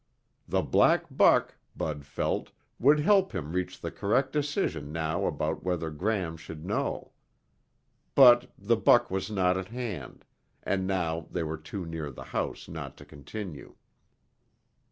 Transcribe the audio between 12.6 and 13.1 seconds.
not to